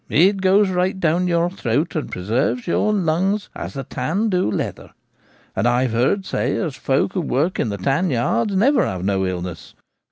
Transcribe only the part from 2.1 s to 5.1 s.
pre serves your lungs as the tan do leather.